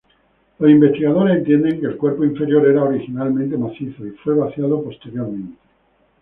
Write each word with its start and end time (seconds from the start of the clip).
Los 0.57 0.71
investigadores 0.71 1.37
entienden 1.37 1.79
que 1.79 1.85
el 1.85 1.95
cuerpo 1.95 2.25
inferior 2.25 2.67
era 2.67 2.85
originalmente 2.85 3.55
macizo, 3.55 4.03
y 4.03 4.09
fue 4.13 4.33
vaciado 4.33 4.83
posteriormente. 4.83 5.59